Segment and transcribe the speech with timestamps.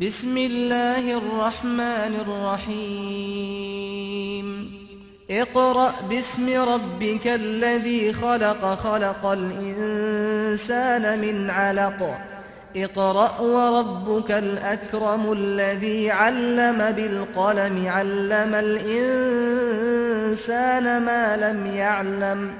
[0.00, 2.16] بسم الله الرحمن
[2.60, 3.36] الرحيم.
[5.30, 12.18] اقرأ باسم ربك الذي خلق خلق الإنسان من علق.
[12.76, 19.24] اقرأ وربك الأكرم الذي علم بالقلم علم الإنسان
[21.04, 22.50] ما لم يعلم.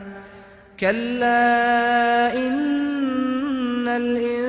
[0.81, 4.46] كلا إن الإنسان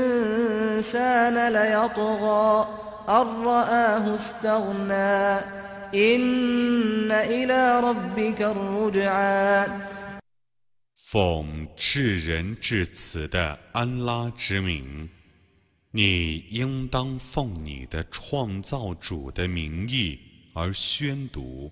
[1.50, 2.66] ليطغى
[3.08, 5.40] أن رآه استغنى
[5.94, 9.68] إن إلى ربك الرجعى
[10.94, 15.08] 奉至仁至慈的安拉之名，
[15.90, 20.18] 你应当奉你的创造主的名义
[20.54, 21.70] 而宣读。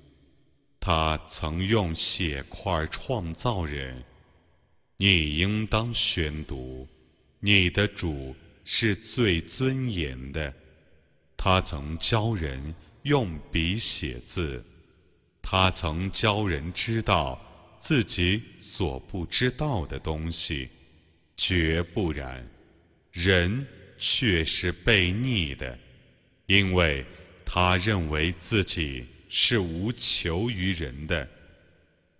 [0.79, 4.02] 他曾用血块创造人，
[4.98, 6.87] 你应当宣读。
[7.42, 8.34] 你的主
[8.66, 10.54] 是最尊严的。
[11.38, 14.62] 他曾教人用笔写字，
[15.41, 17.40] 他曾教人知道
[17.80, 20.68] 自己所不知道的东西，
[21.38, 22.46] 绝不然，
[23.12, 23.66] 人
[23.98, 25.77] 却是被逆的，
[26.48, 27.05] 因为
[27.46, 31.29] 他认为自己是无求于人的，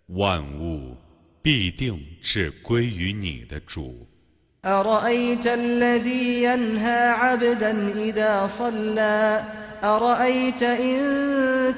[0.08, 0.96] 万物
[1.42, 4.08] 必定是归于你的主。
[4.68, 9.42] أرأيت الذي ينهى عبدا إذا صلى؟
[9.84, 11.02] أرأيت إن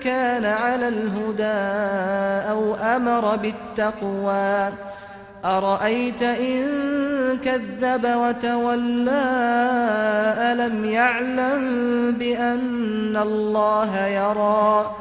[0.03, 1.43] كان على الهدى
[2.49, 4.69] أو أمر بالتقوى؟
[5.45, 6.67] أرأيت إن
[7.45, 9.27] كذب وتولى؟
[10.37, 11.61] ألم يعلم
[12.11, 14.95] بأن الله يرى؟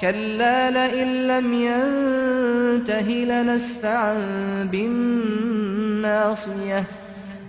[0.00, 4.14] كلا لئن لم ينته لنسفعا
[4.72, 6.84] بالناصية.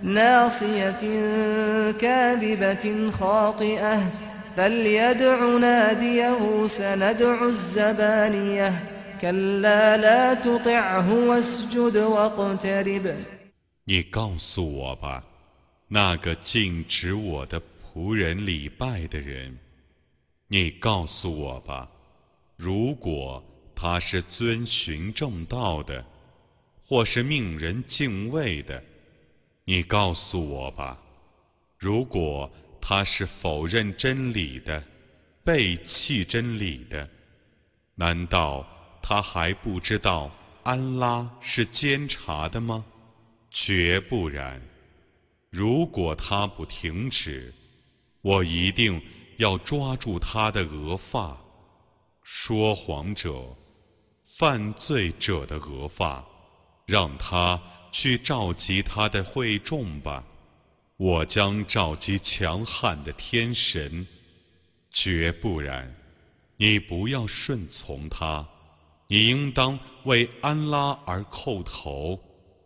[0.03, 1.03] ناصية
[1.93, 4.13] كاذبة خاطئة
[4.57, 8.73] فليدع ناديه سندع الزبانية
[9.21, 13.15] كلا لا تطعه واسجد واقترب
[13.87, 15.23] 你告诉我吧，
[15.89, 19.59] 那个禁止我的仆人礼拜的人，
[20.49, 21.89] 你告诉我吧，
[22.57, 23.43] 如果
[23.75, 26.05] 他是遵循正道的，
[26.87, 28.83] 或是命人敬畏的。
[29.70, 31.00] 你告诉我吧，
[31.78, 34.84] 如果他是否认真理的，
[35.44, 37.08] 背弃真理的，
[37.94, 38.66] 难道
[39.00, 40.32] 他还不知道
[40.64, 42.84] 安拉是监察的吗？
[43.52, 44.60] 绝不然。
[45.52, 47.54] 如果他不停止，
[48.22, 49.00] 我一定
[49.38, 51.40] 要抓住他的额发，
[52.24, 53.56] 说谎者、
[54.24, 56.26] 犯罪者的额发，
[56.88, 57.62] 让他。
[57.92, 60.24] 去召集他的会众吧，
[60.98, 64.06] 我将召集强悍的天神，
[64.92, 65.96] 绝不然，
[66.58, 68.48] 你不要顺从他，
[69.08, 72.20] 你应当为安拉而叩头，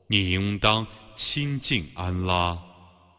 [0.07, 0.85] 你应当
[1.15, 2.61] 亲近安拉。